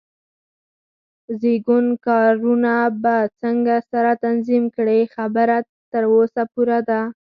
د 1.25 1.29
زېږون 1.41 1.85
کارونه 2.07 2.73
به 3.01 3.15
څنګه 3.41 3.75
سره 3.91 4.11
تنظیم 4.25 4.63
کړې؟ 4.75 4.99
خبره 5.15 5.57
تر 5.91 6.03
وسه 6.13 6.41
پورې 6.53 6.79
ده. 6.89 6.99